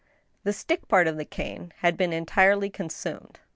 [0.45, 3.39] The stick part of the cane had been entirely consumed.